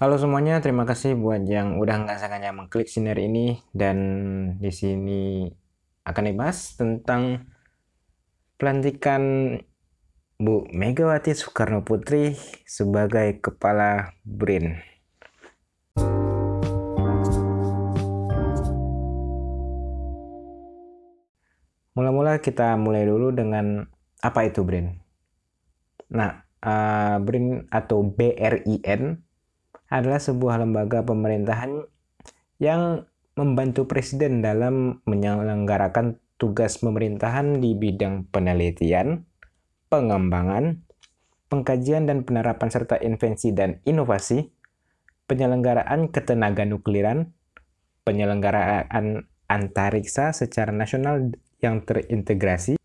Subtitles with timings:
[0.00, 3.98] Halo semuanya, terima kasih buat yang udah nggak sengaja mengklik sinar ini dan
[4.56, 5.44] di sini
[6.08, 7.44] akan dibahas tentang
[8.56, 9.20] pelantikan
[10.40, 12.32] Bu Megawati Soekarno Putri
[12.64, 14.80] sebagai kepala BRIN.
[21.92, 23.84] Mula-mula kita mulai dulu dengan
[24.24, 24.96] apa itu BRIN.
[26.08, 29.28] Nah, uh, BRIN atau BRIN
[29.90, 31.84] adalah sebuah lembaga pemerintahan
[32.62, 33.04] yang
[33.34, 39.28] membantu presiden dalam menyelenggarakan tugas pemerintahan di bidang penelitian,
[39.92, 40.80] pengembangan,
[41.52, 44.48] pengkajian dan penerapan serta invensi dan inovasi,
[45.28, 47.28] penyelenggaraan ketenaga nukliran,
[48.08, 51.28] penyelenggaraan antariksa secara nasional
[51.60, 52.79] yang terintegrasi,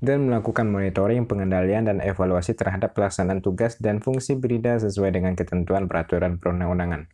[0.00, 5.84] dan melakukan monitoring, pengendalian, dan evaluasi terhadap pelaksanaan tugas dan fungsi BRIDA sesuai dengan ketentuan
[5.84, 7.04] peraturan perundang-undangan.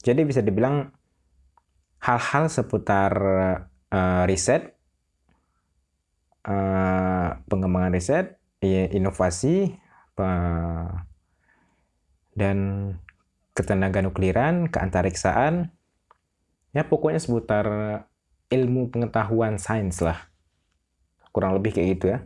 [0.00, 0.94] Jadi bisa dibilang
[2.06, 3.12] hal-hal seputar
[3.90, 4.78] uh, riset,
[6.46, 9.74] uh, pengembangan riset, inovasi,
[10.16, 10.88] uh,
[12.38, 12.58] dan
[13.58, 15.74] ketenaga nukliran, keantariksaan,
[16.70, 17.66] ya pokoknya seputar
[18.54, 20.29] ilmu pengetahuan sains lah
[21.30, 22.18] kurang lebih kayak gitu ya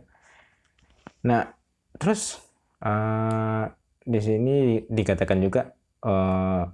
[1.25, 1.53] nah
[1.97, 2.37] terus
[2.85, 3.65] uh,
[4.05, 5.73] di sini dikatakan juga
[6.05, 6.69] uh,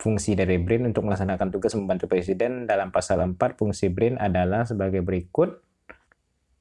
[0.00, 5.04] fungsi dari BRIN untuk melaksanakan tugas membantu presiden dalam pasal 4 fungsi BRIN adalah sebagai
[5.04, 5.60] berikut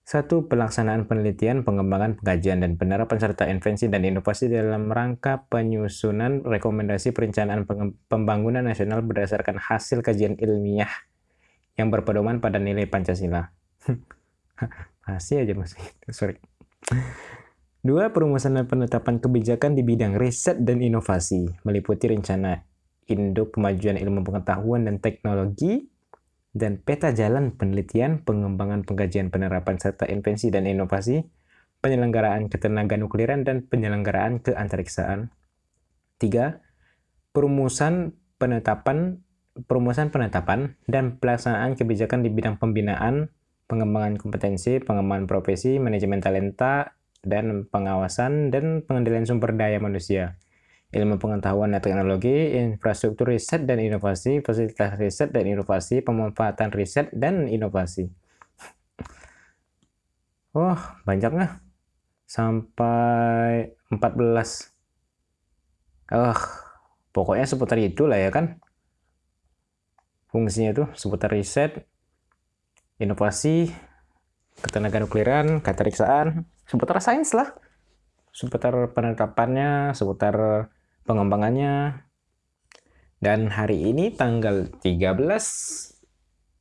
[0.02, 7.16] satu, pelaksanaan penelitian, pengembangan, pengkajian, dan penerapan serta invensi dan inovasi dalam rangka penyusunan rekomendasi
[7.16, 7.64] perencanaan
[8.11, 10.92] pembangunan nasional berdasarkan hasil kajian ilmiah
[11.80, 13.55] yang berpedoman pada nilai Pancasila.
[15.08, 15.80] masih aja masih
[16.17, 16.38] sorry
[17.81, 22.64] dua perumusan dan penetapan kebijakan di bidang riset dan inovasi meliputi rencana
[23.09, 25.92] induk kemajuan ilmu pengetahuan dan teknologi
[26.52, 31.23] dan peta jalan penelitian, pengembangan pengkajian penerapan serta invensi dan inovasi,
[31.80, 35.32] penyelenggaraan ketenaga nukliran dan penyelenggaraan keantariksaan.
[36.20, 36.60] Tiga,
[37.32, 39.23] perumusan penetapan
[39.67, 43.32] perumusan penetapan dan pelaksanaan kebijakan di bidang pembinaan,
[43.71, 50.36] pengembangan kompetensi, pengembangan profesi, manajemen talenta, dan pengawasan dan pengendalian sumber daya manusia,
[50.92, 57.48] ilmu pengetahuan dan teknologi, infrastruktur riset dan inovasi, fasilitas riset dan inovasi, pemanfaatan riset dan
[57.48, 58.11] inovasi.
[60.52, 61.31] Wah, oh, banyak?
[62.27, 64.76] Sampai 14.
[66.11, 66.42] Oh,
[67.15, 68.60] pokoknya seputar itulah ya kan?
[70.27, 71.87] Fungsinya tuh seputar riset,
[73.02, 73.73] inovasi,
[74.62, 77.58] ketenaga nukliran, keteriksaan, seputar sains lah.
[78.30, 80.70] Seputar penerapannya, seputar
[81.04, 82.06] pengembangannya.
[83.17, 85.17] Dan hari ini tanggal 13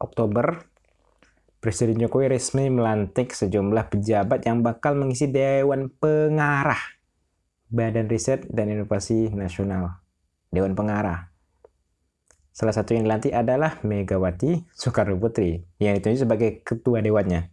[0.00, 0.64] Oktober,
[1.60, 6.80] Presiden Jokowi resmi melantik sejumlah pejabat yang bakal mengisi Dewan Pengarah
[7.70, 10.02] Badan Riset dan Inovasi Nasional.
[10.50, 11.29] Dewan Pengarah.
[12.50, 17.50] Salah satu yang dilantik adalah Megawati Soekarno Putri yang ditunjuk sebagai ketua dewannya.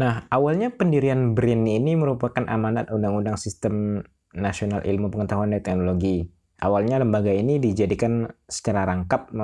[0.00, 4.00] Nah, awalnya pendirian BRIN ini merupakan amanat Undang-Undang Sistem
[4.32, 6.24] Nasional Ilmu Pengetahuan dan Teknologi.
[6.62, 9.34] Awalnya lembaga ini dijadikan secara rangkap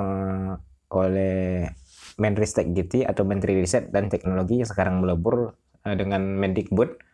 [0.89, 1.69] oleh
[2.19, 5.55] Menristek Gitti atau Menteri Riset dan Teknologi yang sekarang melebur
[5.85, 7.08] eh, dengan Mendikbud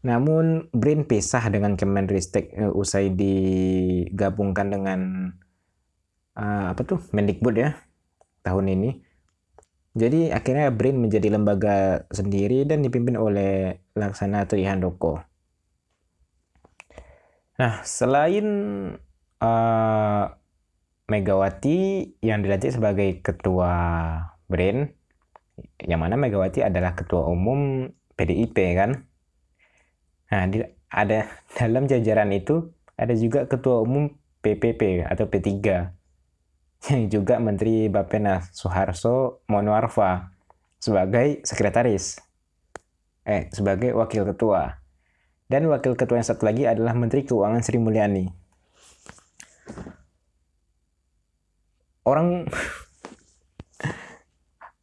[0.00, 5.00] namun BRIN pisah dengan Kemenristek uh, usai digabungkan dengan
[6.40, 7.76] uh, apa tuh Mendikbud ya
[8.40, 8.90] tahun ini.
[9.90, 15.20] Jadi akhirnya BRIN menjadi lembaga sendiri dan dipimpin oleh Laksana Trihandoko.
[17.60, 18.46] Nah, selain
[19.42, 20.24] uh,
[21.10, 21.78] Megawati
[22.22, 23.74] yang dilantik sebagai ketua
[24.46, 24.94] BRIN,
[25.82, 29.09] yang mana Megawati adalah ketua umum PDIP kan,
[30.30, 31.26] Nah, di, ada
[31.58, 34.10] dalam jajaran itu ada juga ketua umum
[34.40, 35.48] PPP atau P3
[36.88, 40.32] yang juga Menteri Bapenas Soeharto Monoarfa
[40.80, 42.24] sebagai sekretaris.
[43.28, 44.80] Eh, sebagai wakil ketua.
[45.44, 48.32] Dan wakil ketua yang satu lagi adalah Menteri Keuangan Sri Mulyani.
[52.00, 52.48] Orang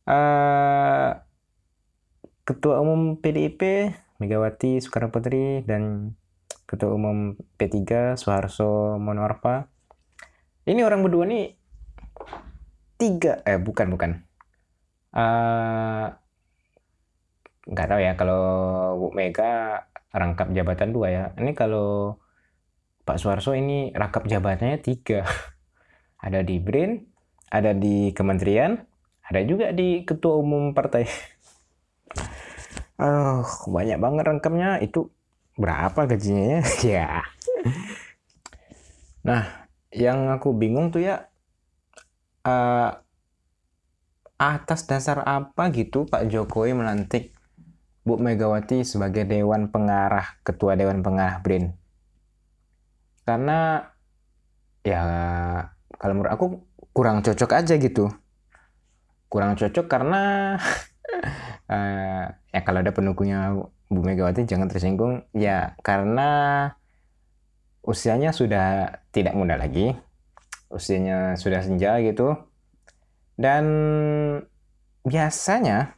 [0.05, 1.09] uh,
[2.47, 6.13] ketua umum PDIP Megawati Soekarno Putri dan
[6.67, 9.69] Ketua Umum P3 Soeharto Monoarfa.
[10.67, 11.55] Ini orang berdua nih
[12.97, 14.11] tiga eh bukan bukan
[15.13, 16.05] uh,
[17.67, 18.43] nggak tahu ya kalau
[18.97, 21.23] Bu Mega rangkap jabatan dua ya.
[21.35, 22.17] Ini kalau
[23.03, 25.23] Pak Suarso ini rangkap jabatannya tiga.
[26.25, 27.05] ada di BRIN,
[27.53, 28.81] ada di kementerian,
[29.23, 31.05] ada juga di ketua umum partai.
[32.97, 34.81] Oh, banyak banget rangkapnya.
[34.81, 35.13] Itu
[35.57, 36.61] berapa gajinya ya?
[36.97, 37.09] ya.
[39.21, 39.43] Nah,
[39.93, 41.29] yang aku bingung tuh ya
[42.47, 42.89] uh,
[44.37, 47.33] atas dasar apa gitu Pak Jokowi melantik
[48.07, 51.75] Bu Megawati sebagai Dewan Pengarah, Ketua Dewan Pengarah BRIN.
[53.27, 53.83] Karena
[54.87, 55.03] ya
[55.99, 56.45] kalau menurut aku
[56.95, 58.07] kurang cocok aja gitu.
[59.27, 60.55] Kurang cocok karena
[61.69, 63.53] uh, ya kalau ada pendukungnya
[63.87, 66.29] Bu Megawati jangan tersinggung ya karena
[67.87, 69.95] usianya sudah tidak muda lagi.
[70.67, 72.35] Usianya sudah senja gitu
[73.37, 73.63] dan
[75.05, 75.95] biasanya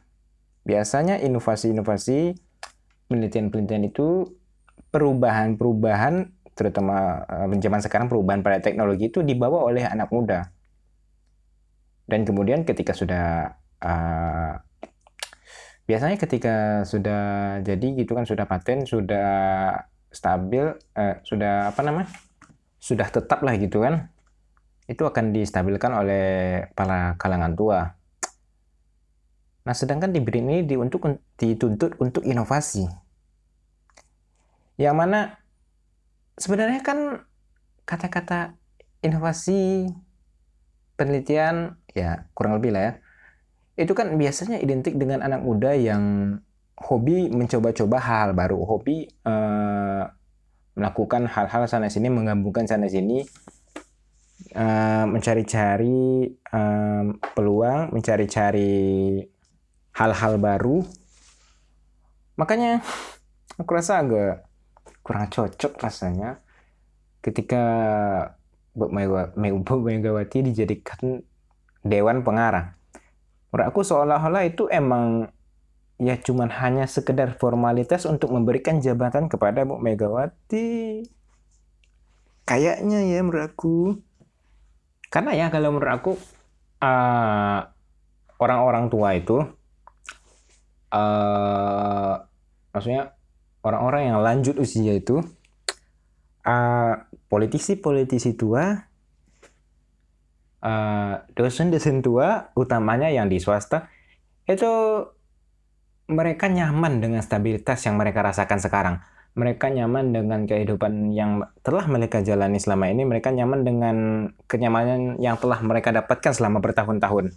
[0.62, 2.36] biasanya inovasi-inovasi
[3.08, 4.38] penelitian-penelitian itu
[4.92, 10.52] perubahan-perubahan terutama uh, zaman sekarang perubahan pada teknologi itu dibawa oleh anak muda.
[12.04, 14.52] Dan kemudian ketika sudah uh,
[15.90, 19.30] biasanya ketika sudah jadi gitu kan sudah paten, sudah
[20.14, 22.10] stabil, uh, sudah apa namanya?
[22.80, 24.08] sudah tetap lah gitu kan
[24.90, 26.26] itu akan distabilkan oleh
[26.74, 27.94] para kalangan tua.
[29.62, 31.06] Nah, sedangkan di BRIN ini diuntuk,
[31.38, 32.90] dituntut untuk inovasi.
[34.80, 35.20] Yang mana
[36.34, 37.22] sebenarnya kan
[37.86, 38.58] kata-kata
[39.04, 39.86] inovasi
[40.98, 42.92] penelitian ya kurang lebih lah ya.
[43.80, 46.36] Itu kan biasanya identik dengan anak muda yang
[46.76, 50.04] hobi mencoba-coba hal baru, hobi eh,
[50.76, 53.24] melakukan hal-hal sana sini, menggabungkan sana sini
[54.56, 59.20] uh, mencari-cari um, peluang, mencari-cari
[59.94, 60.82] hal-hal baru.
[62.38, 62.80] Makanya
[63.60, 64.48] aku rasa agak
[65.04, 66.40] kurang cocok rasanya
[67.20, 67.62] ketika
[68.72, 71.20] Bu Megawati dijadikan
[71.84, 72.79] dewan pengarah.
[73.50, 75.30] Menurut aku seolah-olah itu emang
[76.00, 81.04] ya cuman hanya sekedar formalitas untuk memberikan jabatan kepada Bu Megawati.
[82.46, 83.76] Kayaknya ya menurut aku.
[85.10, 86.12] Karena ya kalau menurut aku
[86.80, 87.60] orang eh,
[88.40, 89.36] orang-orang tua itu
[90.94, 92.14] uh,
[92.74, 93.14] maksudnya
[93.62, 95.22] orang-orang yang lanjut usia itu
[96.46, 96.94] uh,
[97.30, 98.89] politisi-politisi tua
[100.64, 103.88] uh, dosen-dosen tua utamanya yang di swasta
[104.48, 104.68] itu
[106.10, 108.96] mereka nyaman dengan stabilitas yang mereka rasakan sekarang
[109.38, 113.96] mereka nyaman dengan kehidupan yang telah mereka jalani selama ini, mereka nyaman dengan
[114.50, 117.30] kenyamanan yang telah mereka dapatkan selama bertahun-tahun.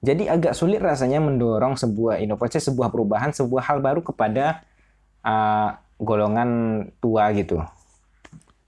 [0.00, 4.64] Jadi agak sulit rasanya mendorong sebuah inovasi, sebuah perubahan, sebuah hal baru kepada
[5.24, 6.48] uh, golongan
[7.04, 7.60] tua gitu.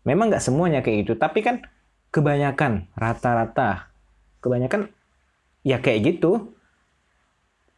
[0.05, 1.65] Memang nggak semuanya kayak gitu, tapi kan
[2.09, 3.93] kebanyakan, rata-rata,
[4.41, 4.89] kebanyakan
[5.67, 6.53] ya kayak gitu.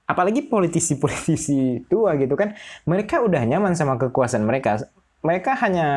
[0.06, 4.82] Apalagi politisi-politisi tua gitu kan mereka udah nyaman sama kekuasaan mereka.
[5.22, 5.88] Mereka hanya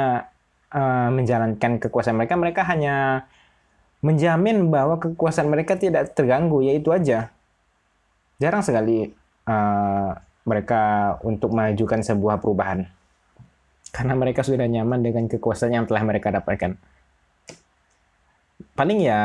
[0.69, 3.25] uh, menjalankan kekuasaan mereka mereka hanya
[4.03, 7.33] menjamin bahwa kekuasaan mereka tidak terganggu yaitu aja.
[8.37, 9.09] Jarang sekali
[9.49, 10.09] uh,
[10.43, 12.85] mereka untuk mengajukan sebuah perubahan.
[13.93, 16.77] Karena mereka sudah nyaman dengan kekuasaan yang telah mereka dapatkan
[18.73, 19.21] paling ya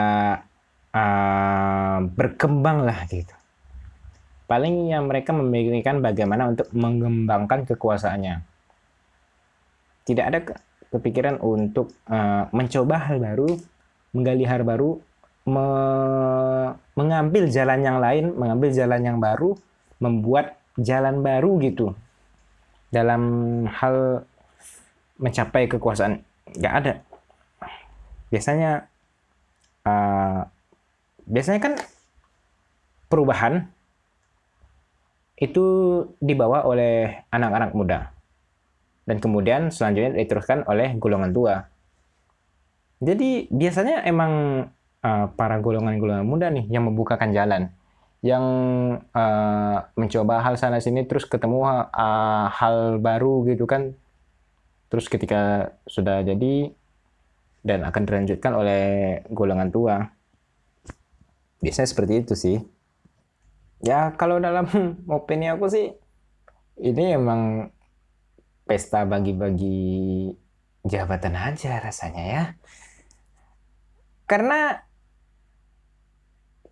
[0.92, 3.38] uh, berkembang lah gitu
[4.48, 8.40] paling yang mereka memikirkan bagaimana untuk mengembangkan kekuasaannya.
[10.08, 10.40] Tidak ada
[10.88, 13.60] kepikiran untuk uh, mencoba hal baru,
[14.16, 14.96] menggali hal baru,
[15.44, 15.68] me
[16.96, 19.52] mengambil jalan yang lain, mengambil jalan yang baru,
[20.00, 21.92] membuat jalan baru gitu
[22.88, 23.22] dalam
[23.68, 24.24] hal
[25.20, 26.24] mencapai kekuasaan.
[26.56, 26.92] Gak ada.
[28.32, 28.88] Biasanya,
[29.88, 30.38] uh,
[31.24, 31.74] biasanya kan
[33.08, 33.68] perubahan
[35.38, 35.66] itu
[36.18, 37.98] dibawa oleh anak-anak muda.
[39.08, 41.64] Dan kemudian selanjutnya diteruskan oleh golongan tua.
[42.98, 44.66] Jadi biasanya emang
[45.00, 47.72] uh, para golongan-golongan muda nih yang membukakan jalan.
[48.20, 48.44] Yang
[49.14, 53.94] uh, mencoba hal sana sini terus ketemu uh, hal baru gitu kan.
[54.90, 56.74] Terus ketika sudah jadi
[57.62, 58.82] dan akan dilanjutkan oleh
[59.30, 59.96] golongan tua.
[61.58, 62.58] Biasanya seperti itu sih
[63.82, 64.66] ya kalau dalam
[65.10, 65.86] opini aku sih
[66.78, 67.70] ini emang
[68.66, 70.30] pesta bagi-bagi
[70.86, 72.42] jabatan aja rasanya ya.
[74.28, 74.76] Karena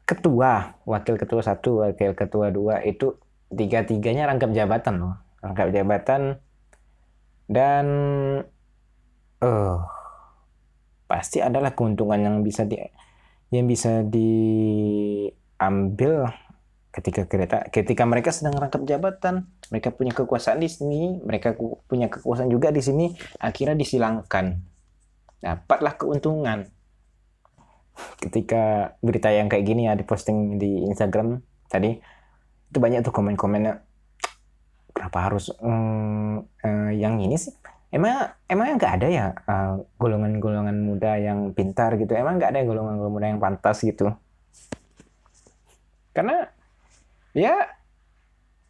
[0.07, 3.19] ketua, wakil ketua satu, wakil ketua dua itu
[3.51, 5.17] tiga-tiganya rangkap jabatan loh.
[5.43, 6.39] Rangkap jabatan
[7.51, 7.87] dan
[9.43, 9.79] uh,
[11.07, 12.79] pasti adalah keuntungan yang bisa di
[13.55, 15.47] yang bisa diambil
[16.91, 19.47] ketika kereta ketika mereka sedang rangkap jabatan.
[19.71, 21.55] Mereka punya kekuasaan di sini mereka
[21.87, 24.59] punya kekuasaan juga di sini akhirnya disilangkan.
[25.43, 26.67] Dapatlah keuntungan.
[28.21, 31.97] Ketika berita yang kayak gini ya diposting di Instagram tadi
[32.67, 33.81] itu banyak tuh komen-komennya
[34.93, 37.53] kenapa harus um, uh, yang ini sih
[37.95, 42.13] emang emang nggak ada ya eh, golongan-golongan muda yang pintar gitu?
[42.15, 44.13] Emang nggak ada golongan-golongan muda yang pantas gitu?
[46.17, 46.49] Karena
[47.37, 47.69] ya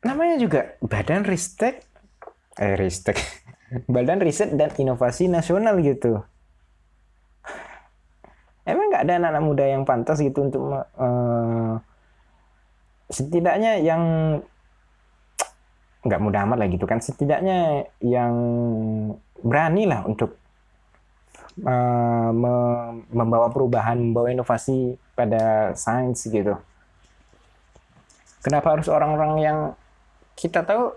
[0.03, 1.83] namanya juga badan riset
[2.59, 3.17] eh riset
[3.95, 6.23] badan riset dan inovasi nasional gitu.
[8.67, 11.79] Emang nggak ada anak-anak muda yang pantas gitu untuk uh,
[13.07, 14.03] setidaknya yang
[16.07, 17.03] nggak mudah amat lah gitu kan.
[17.03, 18.35] Setidaknya yang
[19.43, 20.39] berani lah untuk
[21.63, 22.55] uh, me
[23.13, 26.57] membawa perubahan membawa inovasi pada sains gitu.
[28.45, 29.59] Kenapa harus orang-orang yang
[30.39, 30.95] kita tahu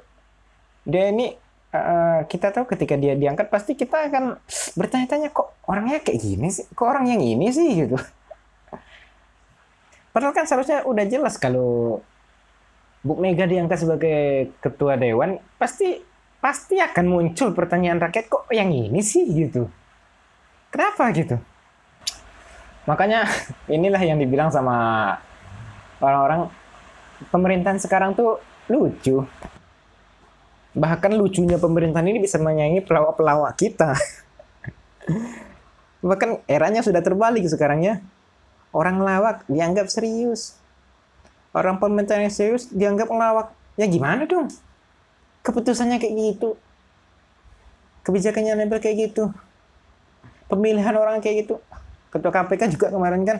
[0.85, 1.33] dia ini
[1.73, 4.37] uh, kita tahu ketika dia diangkat pasti kita akan
[4.77, 6.65] bertanya-tanya kok orangnya kayak gini sih?
[6.69, 7.85] Kok orang yang ini sih?
[7.85, 7.97] gitu.
[10.09, 12.01] Padahal kan seharusnya udah jelas kalau
[12.99, 14.19] Bu Mega diangkat sebagai
[14.59, 16.03] ketua dewan, pasti
[16.43, 19.71] pasti akan muncul pertanyaan rakyat kok yang ini sih gitu.
[20.67, 21.39] Kenapa gitu?
[22.83, 23.23] Makanya
[23.75, 25.15] inilah yang dibilang sama
[26.03, 26.51] orang-orang
[27.31, 29.23] pemerintahan sekarang tuh lucu.
[30.75, 33.95] Bahkan lucunya pemerintahan ini bisa menyaingi pelawak-pelawak kita.
[36.09, 37.95] Bahkan eranya sudah terbalik sekarang ya.
[38.75, 40.58] Orang lawak dianggap serius
[41.53, 43.53] orang pemerintah yang serius dianggap ngelawak.
[43.79, 44.51] Ya gimana dong?
[45.41, 46.59] Keputusannya kayak gitu.
[48.05, 49.33] Kebijakannya nempel kayak gitu.
[50.49, 51.61] Pemilihan orang kayak gitu.
[52.09, 53.37] Ketua KPK juga kemarin kan.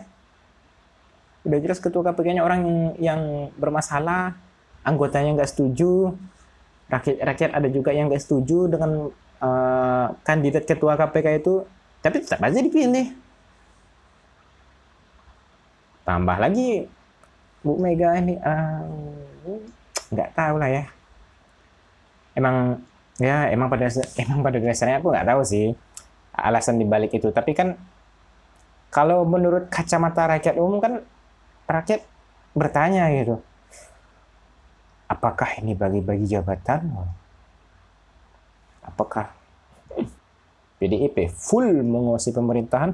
[1.42, 3.20] Udah jelas ketua KPK-nya orang yang, yang
[3.56, 4.36] bermasalah.
[4.86, 6.14] Anggotanya nggak setuju.
[6.90, 9.10] Rakyat rakyat ada juga yang nggak setuju dengan
[9.42, 11.66] uh, kandidat ketua KPK itu.
[12.00, 13.12] Tapi tetap aja dipilih.
[16.04, 16.88] Tambah lagi
[17.60, 18.84] Bu Mega ini uh,
[20.10, 20.84] nggak tahu lah ya.
[22.34, 22.80] Emang
[23.20, 23.86] ya emang pada
[24.22, 25.72] emang pada dasarnya aku nggak tahu sih
[26.34, 27.28] alasan dibalik itu.
[27.28, 27.76] Tapi kan
[28.90, 31.04] kalau menurut kacamata rakyat umum kan
[31.70, 32.02] rakyat
[32.50, 33.38] bertanya gitu
[35.06, 36.90] apakah ini bagi-bagi jabatan
[38.82, 39.30] apakah
[40.82, 42.90] PDIP full menguasai pemerintahan?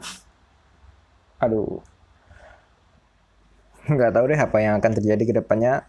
[1.40, 1.80] Aduh
[3.86, 5.86] nggak tahu deh apa yang akan terjadi ke depannya.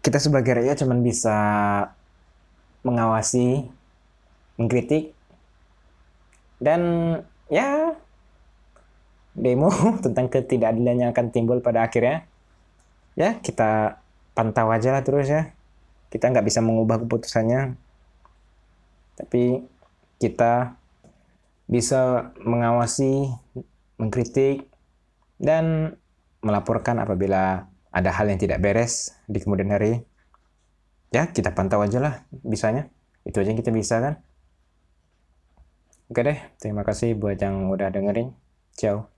[0.00, 1.36] Kita sebagai rakyat cuma bisa
[2.86, 3.66] mengawasi
[4.56, 5.10] mengkritik
[6.62, 6.80] dan
[7.50, 7.98] ya
[9.36, 9.68] demo
[10.04, 12.24] tentang ketidakadilan yang akan timbul pada akhirnya.
[13.16, 14.00] Ya kita
[14.36, 15.52] pantau aja lah terus ya.
[16.08, 17.74] Kita nggak bisa mengubah keputusannya.
[19.16, 19.64] Tapi
[20.22, 20.76] kita
[21.66, 23.32] bisa mengawasi
[23.98, 24.70] mengkritik
[25.42, 25.96] dan
[26.46, 30.06] melaporkan apabila ada hal yang tidak beres di kemudian hari.
[31.10, 32.92] Ya, kita pantau aja lah bisanya.
[33.26, 34.22] Itu aja yang kita bisa kan.
[36.06, 38.30] Oke deh, terima kasih buat yang udah dengerin.
[38.78, 39.15] Ciao.